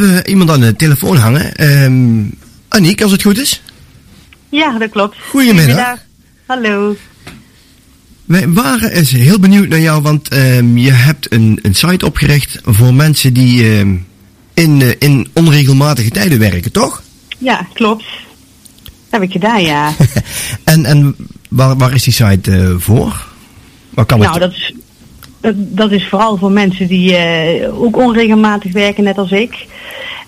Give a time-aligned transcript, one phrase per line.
[0.00, 1.70] hebben iemand aan de telefoon hangen.
[1.82, 3.62] Um, Aniek, als het goed is?
[4.48, 5.16] Ja, dat klopt.
[5.28, 5.98] Goedemiddag.
[6.46, 6.96] Hallo.
[8.24, 12.58] Wij waren eens heel benieuwd naar jou, want um, je hebt een, een site opgericht
[12.64, 14.06] voor mensen die um,
[14.54, 17.02] in, uh, in onregelmatige tijden werken, toch?
[17.38, 18.04] Ja, klopt.
[18.82, 19.92] Dat heb ik gedaan, ja.
[20.64, 21.16] en en
[21.48, 23.26] waar, waar is die site uh, voor?
[23.90, 24.74] Waar kan nou, dat is,
[25.40, 29.66] dat, dat, is vooral voor mensen die uh, ook onregelmatig werken, net als ik.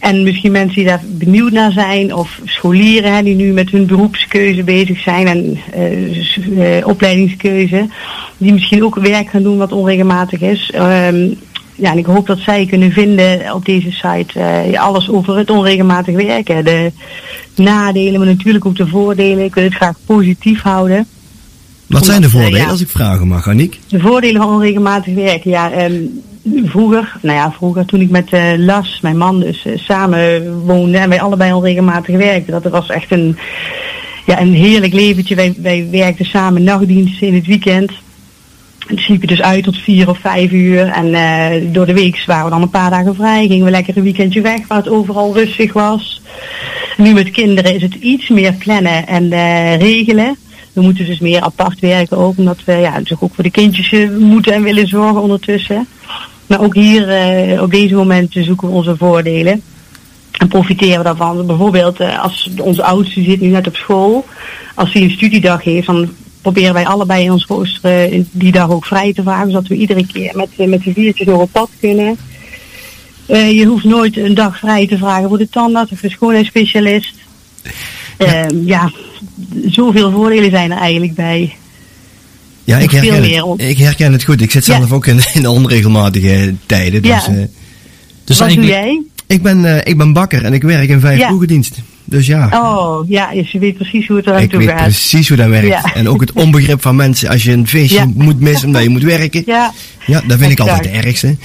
[0.00, 3.86] En misschien mensen die daar benieuwd naar zijn, of scholieren hè, die nu met hun
[3.86, 7.88] beroepskeuze bezig zijn en uh, uh, opleidingskeuze,
[8.38, 10.72] die misschien ook werk gaan doen wat onregelmatig is.
[10.74, 11.38] Um,
[11.74, 15.50] ja, en ik hoop dat zij kunnen vinden op deze site uh, alles over het
[15.50, 16.64] onregelmatig werken.
[16.64, 16.92] De
[17.54, 19.44] nadelen, maar natuurlijk ook de voordelen.
[19.44, 21.06] Ik wil het graag positief houden.
[21.86, 23.78] Wat zijn de voordelen, als ik vragen mag, Aniek?
[23.88, 25.84] De voordelen van onregelmatig werken, ja.
[25.84, 30.52] Um, vroeger, nou ja, vroeger toen ik met uh, Las, mijn man, dus uh, samen
[30.60, 32.62] woonde en wij allebei onregelmatig werkten.
[32.62, 33.38] Dat was echt een,
[34.26, 35.34] ja, een heerlijk leventje.
[35.62, 37.92] Wij, werkten samen nachtdiensten in het weekend.
[38.88, 40.86] En sliepen dus uit tot vier of vijf uur.
[40.86, 43.46] En uh, door de week waren we dan een paar dagen vrij.
[43.46, 46.22] Gingen we lekker een weekendje weg waar het overal rustig was.
[46.96, 49.28] Nu met kinderen is het iets meer plannen en
[49.78, 50.36] regelen.
[50.72, 54.08] We moeten dus meer apart werken ook, omdat we ja, dus ook voor de kindjes
[54.18, 55.86] moeten en willen zorgen ondertussen.
[56.50, 57.08] Maar ook hier
[57.52, 59.62] uh, op deze momenten zoeken we onze voordelen.
[60.38, 61.46] En profiteren we daarvan.
[61.46, 64.24] Bijvoorbeeld uh, als onze oudste zit nu net op school.
[64.74, 66.08] Als hij een studiedag heeft, dan
[66.42, 69.50] proberen wij allebei in ons rooster uh, die dag ook vrij te vragen.
[69.50, 72.18] Zodat we iedere keer met, met de viertjes door het pad kunnen.
[73.28, 77.14] Uh, je hoeft nooit een dag vrij te vragen voor de tandarts of de schoonheidsspecialist.
[78.18, 78.46] Ja.
[78.64, 78.90] Ja,
[79.66, 81.56] zoveel voordelen zijn er eigenlijk bij.
[82.70, 84.40] Ja, ik herken, het, ik herken het goed.
[84.40, 84.94] Ik zit zelf ja.
[84.94, 87.02] ook in, in onregelmatige tijden.
[87.02, 87.32] Dus, ja.
[87.32, 87.44] uh,
[88.24, 89.02] dus Wat doe jij?
[89.26, 91.38] Ik ben, uh, ik ben bakker en ik werk in vijf ja.
[92.04, 92.48] Dus ja.
[92.52, 94.82] Oh, ja, dus je weet precies hoe het eruit Ik weet gaat.
[94.82, 95.66] precies hoe dat werkt.
[95.66, 95.94] Ja.
[95.94, 98.10] En ook het onbegrip van mensen als je een feestje ja.
[98.14, 99.42] moet missen omdat je moet werken.
[99.46, 99.72] Ja,
[100.06, 100.52] ja dat vind exact.
[100.52, 101.36] ik altijd het ergste.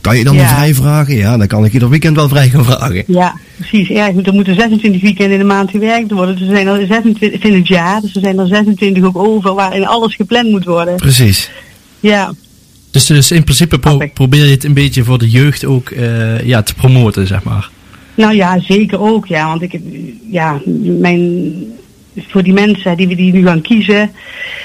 [0.00, 0.48] Kan je dan ja.
[0.48, 1.16] vrij vragen?
[1.16, 3.04] Ja, dan kan ik ieder weekend wel vrij gaan vragen.
[3.06, 3.88] Ja, precies.
[3.88, 6.36] Ja, er moeten 26 weekenden in de maand gewerkt worden.
[6.36, 8.00] Dus er zijn er 26 in het jaar.
[8.00, 10.96] Dus er zijn er 26 ook over waarin alles gepland moet worden.
[10.96, 11.50] Precies.
[12.00, 12.32] Ja.
[12.90, 16.46] Dus, dus in principe pro probeer je het een beetje voor de jeugd ook uh,
[16.46, 17.70] ja, te promoten, zeg maar.
[18.14, 19.26] Nou ja, zeker ook.
[19.26, 19.80] Ja, want ik,
[20.30, 21.52] ja, mijn,
[22.16, 24.10] voor die mensen die we die nu gaan kiezen.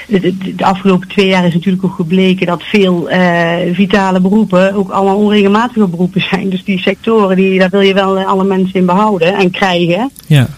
[0.08, 4.90] De, de, afgelopen twee jaar is natuurlijk ook gebleken dat veel uh, vitale beroepen ook
[4.90, 6.50] allemaal onregelmatige beroepen zijn.
[6.50, 10.10] Dus die sectoren, die, daar wil je wel alle mensen in behouden en krijgen.
[10.26, 10.48] Ja.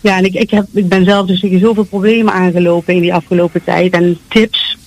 [0.00, 3.14] Ja, en ik, ik, heb, ik ben zelf dus tegen zoveel problemen aangelopen in die
[3.14, 4.78] afgelopen tijd en tips.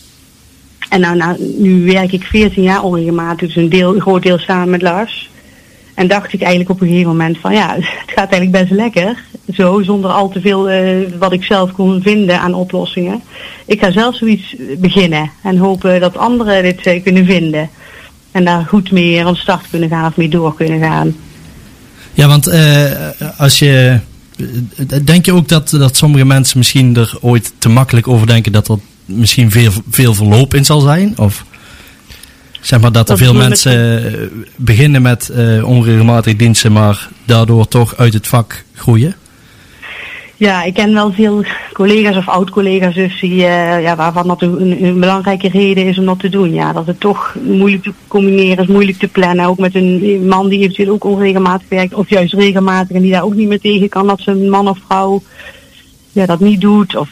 [0.89, 4.37] En nou, nou, nu werk ik 14 jaar onregelmatig, dus een, deel, een groot deel
[4.37, 5.29] samen met Lars.
[5.95, 9.23] En dacht ik eigenlijk op een gegeven moment van ja, het gaat eigenlijk best lekker.
[9.53, 13.21] Zo, zonder al te veel uh, wat ik zelf kon vinden aan oplossingen.
[13.65, 17.69] Ik ga zelf zoiets beginnen en hopen dat anderen dit uh, kunnen vinden.
[18.31, 21.15] En daar goed mee aan start kunnen gaan of mee door kunnen gaan.
[22.13, 22.91] Ja, want uh,
[23.37, 23.99] als je.
[25.03, 28.67] Denk je ook dat, dat sommige mensen misschien er ooit te makkelijk over denken dat
[28.67, 31.13] er misschien veel, veel verloop in zal zijn?
[31.17, 31.45] Of?
[32.65, 34.29] Zeg maar dat er veel mensen met...
[34.55, 39.15] beginnen met uh, onregelmatig diensten, maar daardoor toch uit het vak groeien?
[40.35, 41.43] Ja, ik ken wel veel
[41.73, 46.05] collega's of oud-collega's dus die, uh, ja, waarvan dat een, een, belangrijke reden is om
[46.05, 46.53] dat te doen.
[46.53, 49.45] Ja, dat het toch moeilijk te combineren is, moeilijk te plannen.
[49.45, 53.23] Ook met een man die eventueel ook onregelmatig werkt, of juist regelmatig en die daar
[53.23, 55.21] ook niet meer tegen kan dat zijn man of vrouw
[56.11, 56.95] ja, dat niet doet.
[56.95, 57.09] Of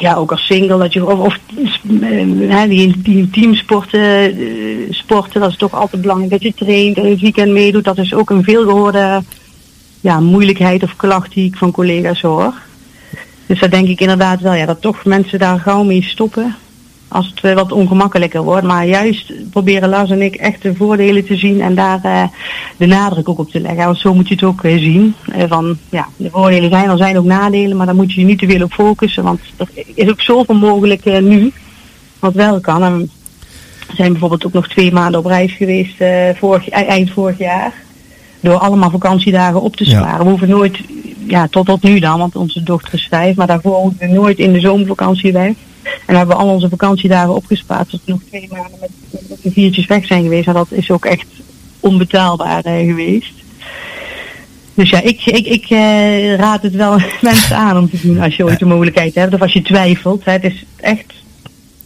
[0.00, 1.38] ja, ook als single, dat je, of,
[1.82, 7.10] uh, die, die teamsporten, uh, sporten, dat is toch altijd belangrijk dat je traint en
[7.10, 7.84] het weekend meedoet.
[7.84, 9.22] Dat is ook een veelgehoorde
[10.00, 12.54] ja, moeilijkheid of klacht die ik van collega's hoor.
[13.46, 16.56] Dus daar denk ik inderdaad wel, ja, dat toch mensen daar gauw mee stoppen.
[17.12, 18.66] Als het wat ongemakkelijker wordt.
[18.66, 22.22] Maar juist proberen Lars en ik echt de voordelen te zien en daar uh,
[22.76, 23.84] de nadruk ook op te leggen.
[23.84, 25.14] Want zo moet je het ook uh, zien.
[25.36, 28.26] Uh, van, ja, de voordelen zijn, er zijn ook nadelen, maar daar moet je je
[28.26, 29.22] niet te veel op focussen.
[29.22, 31.52] Want er is ook zoveel mogelijk nu,
[32.18, 32.82] wat wel kan.
[32.82, 32.98] En
[33.88, 35.96] we zijn bijvoorbeeld ook nog twee maanden op reis geweest
[36.38, 37.72] vorig, eind vorig jaar.
[38.40, 40.18] Door allemaal vakantiedagen op te sparen.
[40.18, 40.18] Ja.
[40.18, 40.78] We hoeven nooit,
[41.26, 43.36] ja, tot tot nu dan, want onze dochter is vijf.
[43.36, 45.52] Maar daarvoor hoeven we nooit in de zomervakantie weg.
[46.06, 47.88] En hebben we al onze vakantiedagen opgespaard.
[47.88, 48.90] Tot we nog twee maanden met,
[49.28, 50.46] met de viertjes weg zijn geweest.
[50.46, 51.26] En dat is ook echt
[51.80, 53.32] onbetaalbaar uh, geweest.
[54.74, 58.36] Dus ja, ik, ik, ik uh, raad het wel mensen aan om te doen als
[58.36, 59.34] je ooit de mogelijkheid hebt.
[59.34, 60.24] Of als je twijfelt.
[60.24, 60.32] Hè.
[60.32, 61.12] Het is echt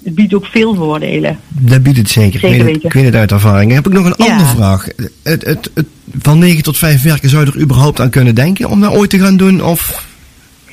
[0.05, 1.39] het biedt ook veel voordelen.
[1.49, 2.41] Dat biedt het zeker.
[2.41, 3.73] Zeker ik, weet het, ik weet het uit ervaring.
[3.73, 4.33] Heb ik nog een Ja.
[4.33, 4.87] andere vraag?
[5.23, 5.87] Het, het, het,
[6.19, 9.11] van 9 tot 5 werken zou je er überhaupt aan kunnen denken om dat ooit
[9.11, 9.65] te gaan doen?
[9.65, 10.07] Of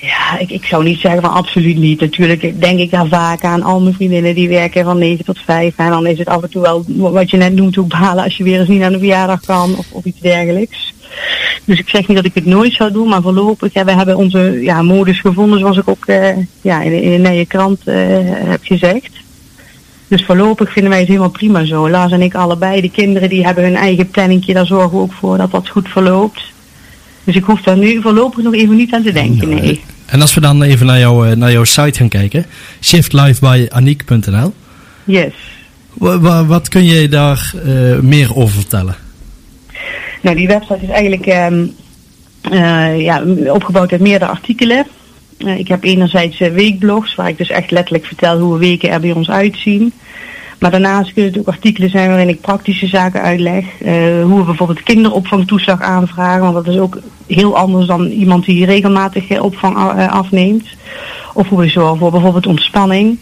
[0.05, 1.99] Ja, ik, ik zou niet zeggen van absoluut niet.
[1.99, 3.63] Natuurlijk denk ik daar vaak aan.
[3.63, 5.73] Al mijn vriendinnen die werken van 9 tot 5.
[5.77, 8.37] En dan is het af en toe wel wat je net noemt ook balen als
[8.37, 10.93] je weer eens niet aan een verjaardag kan of, of iets dergelijks.
[11.65, 14.17] Dus ik zeg niet dat ik het nooit zou doen, maar voorlopig ja, we hebben
[14.17, 17.95] onze ja, modus gevonden zoals ik ook eh, ja, in, de- in de krant eh,
[18.25, 19.09] heb gezegd.
[20.07, 21.89] Dus voorlopig vinden wij het helemaal prima zo.
[21.89, 25.13] Lars en ik allebei, de kinderen die hebben hun eigen planningje, daar zorgen we ook
[25.13, 26.41] voor dat dat goed verloopt.
[27.23, 29.81] Dus ik hoef daar nu voorlopig nog even niet aan te denken, Nou, nee.
[30.13, 32.45] En als we dan even naar, jou, eh, naar jouw site gaan kijken,
[32.81, 34.53] shiftlifebyaniek.nl.
[35.03, 35.33] Yes.
[35.93, 38.95] Wa- wa- wat kun je daar eh, meer over vertellen?
[40.21, 41.65] Nou, die website is eigenlijk ehm,
[42.41, 44.87] eh, ja, opgebouwd uit meerdere artikelen.
[45.37, 49.29] Ik heb enerzijds weekblogs, waar ik dus echt letterlijk vertel hoe weken er bij ons
[49.29, 49.93] uitzien.
[50.63, 53.65] Maar daarnaast kunnen het ook artikelen zijn waarin ik praktische zaken uitleg.
[53.81, 58.65] eh, hoe we bijvoorbeeld kinderopvangtoeslag aanvragen, want dat is ook heel anders dan iemand die
[58.65, 60.67] regelmatig eh, opvang eh, afneemt.
[61.33, 63.17] Of hoe we zorgen voor bijvoorbeeld ontspanning.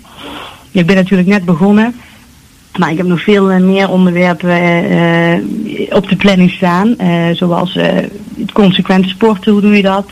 [0.72, 1.96] Ik ben natuurlijk net begonnen.
[2.78, 4.56] Maar ik heb nog veel meer onderwerpen
[5.90, 6.96] op de planning staan.
[7.34, 10.08] zoals het consequent sporten, hoe doe je dat?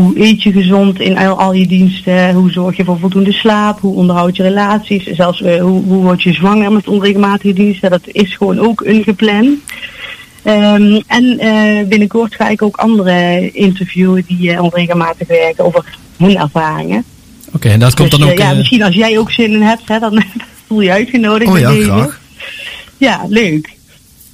[0.00, 2.32] Hoe eet je gezond in al, al je diensten?
[2.34, 3.80] Hoe zorg je voor voldoende slaap?
[3.80, 5.04] Hoe onderhoud je relaties?
[5.04, 7.90] Zelfs eh, hoe, hoe word je zwanger met onregelmatige diensten?
[7.90, 9.58] Dat is gewoon ook ingepland.
[10.42, 15.84] Ehm, en eh, binnenkort ga ik ook andere interviewen die eh, onregelmatig werken over
[16.16, 17.04] hun ervaringen.
[17.52, 18.40] Oké, en dat komt Dus, dan eh, ook...
[18.40, 20.22] ja, misschien als jij ook zin in hebt, hè, dan
[20.66, 21.50] voel je uitgenodigd.
[21.50, 22.20] Oh ja, graag.
[22.98, 23.78] Ja, leuk.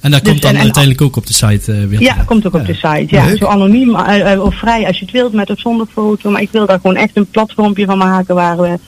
[0.07, 2.01] En dat dus- komt dan en- en- uiteindelijk ook op de site eh, weer.
[2.01, 2.25] Ja, terecht.
[2.25, 3.05] komt ook op de site.
[3.07, 3.37] Ja, Leuk.
[3.37, 6.29] zo anoniem eh, eh, of vrij als je het wilt, met of zonder foto.
[6.29, 8.79] Maar ik wil daar gewoon echt een platformpje van maken waar we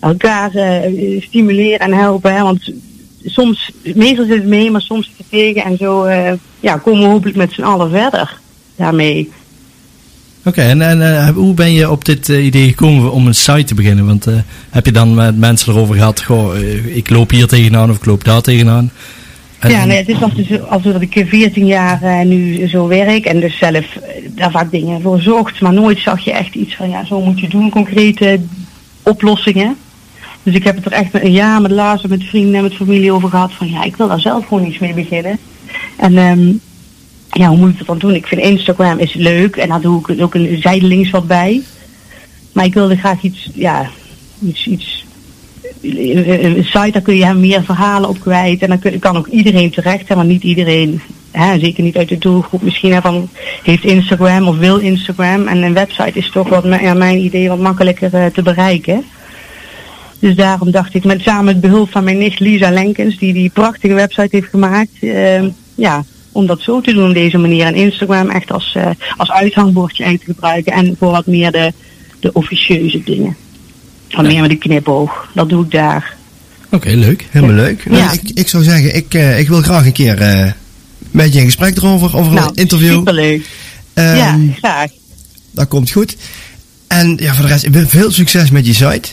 [0.00, 2.34] elkaar eh, stimuleren en helpen.
[2.34, 2.42] Hè?
[2.42, 2.72] Want
[3.24, 5.64] soms, meestal zit het mee, maar soms zit het tegen.
[5.64, 8.38] En zo eh, ja, komen we hopelijk met z'n allen verder
[8.76, 9.30] daarmee.
[10.44, 13.74] Oké, en, en eh, hoe ben je op dit idee gekomen om een site te
[13.74, 14.06] beginnen?
[14.06, 14.34] Want eh,
[14.70, 16.58] heb je dan met mensen erover gehad, goh,
[16.94, 18.90] ik loop hier tegenaan of ik loop daar tegenaan?
[19.60, 20.32] Ja, nee, het is als,
[20.68, 24.70] als dat ik 14 jaar eh, nu zo werk en dus zelf eh, daar vaak
[24.70, 25.60] dingen voor zocht.
[25.60, 28.40] Maar nooit zag je echt iets van, ja, zo moet je doen, concrete
[29.02, 29.76] oplossingen.
[30.42, 32.74] Dus ik heb het er echt een jaar met Lars en met vrienden en met
[32.74, 35.38] familie over gehad van, ja, ik wil daar zelf gewoon iets mee beginnen.
[35.96, 36.52] En ehm,
[37.30, 38.14] ja, hoe moet ik dat dan doen?
[38.14, 41.62] Ik vind Instagram is leuk en daar doe ik ook een zijdelings wat bij.
[42.52, 43.90] Maar ik wilde graag iets, ja,
[44.42, 44.97] iets, iets
[45.80, 48.62] een site, daar kun je meer verhalen op kwijt.
[48.62, 52.18] En dan kan ook iedereen terecht, hè, maar niet iedereen, hè, zeker niet uit de
[52.18, 53.28] doelgroep, misschien hè, van,
[53.62, 55.46] heeft Instagram of wil Instagram.
[55.46, 59.04] En een website is toch wat, mijn idee wat makkelijker eh, te bereiken.
[60.18, 63.50] Dus daarom dacht ik, met samen met behulp van mijn nicht Lisa Lenkens, die die
[63.50, 65.42] prachtige website heeft gemaakt, eh,
[65.74, 67.66] ja, om dat zo te doen op deze manier.
[67.66, 71.72] En Instagram echt als, eh, als uithangbordje uit te gebruiken en voor wat meer de,
[72.20, 73.36] de officieuze dingen.
[74.10, 75.28] Wat meer met een knipoog.
[75.34, 76.14] Dat doe ik daar.
[76.70, 77.26] Oké, leuk.
[77.30, 77.84] Helemaal leuk.
[77.86, 78.12] Nou, Ja.
[78.12, 80.52] ik, ik zou zeggen, ik, eh, ik wil graag een keer eh,
[81.10, 82.92] met je in gesprek erover, over Nou, een interview.
[82.94, 83.46] Superleuk.
[83.94, 84.90] Ehm, ja, graag.
[85.50, 86.16] Dat komt goed.
[86.86, 89.08] En ja, voor de rest, ik wil veel succes met je site.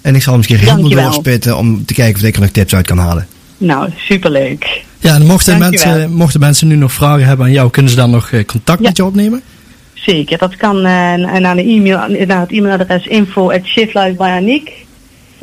[0.00, 2.74] En ik zal hem misschien helemaal doorspitten om te kijken of ik er nog tips
[2.74, 3.26] uit kan halen.
[3.58, 4.82] Nou, superleuk.
[4.98, 5.92] Ja, en mochten Dankjewel.
[5.94, 8.80] mensen, mochten mensen nu nog vragen hebben aan jou, kunnen ze dan nog eh, contact
[8.80, 8.86] Ja.
[8.88, 9.42] met je opnemen?
[10.06, 10.38] Zeker.
[10.38, 10.82] Dat kan eh,
[11.38, 13.60] naar, de e-mail, naar het e-mailadres info at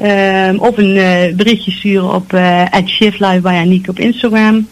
[0.02, 4.68] Ehm, of een eh, berichtje sturen op eh at shiftlifebyaniek op Instagram.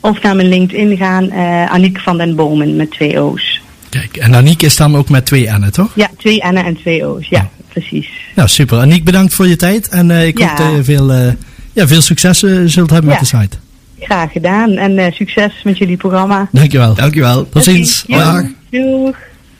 [0.00, 3.60] Of naar mijn LinkedIn gaan, eh Aniek van den Bomen met twee O's.
[3.88, 5.90] Kijk, en Aniek is dan ook met twee N'en, toch?
[5.94, 7.28] Ja, twee N'en en twee O's.
[7.28, 8.08] Ja, precies.
[8.34, 8.78] Nou, super.
[8.78, 9.88] Aniek, bedankt voor je tijd.
[9.88, 10.48] En eh, ik Ja.
[10.48, 11.32] hoop dat je veel, eh,
[11.72, 13.18] ja, veel succes zult hebben Ja.
[13.20, 13.56] met de site.
[14.00, 16.48] Graag gedaan en eh, succes met jullie programma.
[16.52, 16.94] Dankjewel.
[16.94, 17.48] Dankjewel.
[17.48, 18.04] Tot ziens.
[18.06, 18.42] Dag.
[18.72, 19.14] You.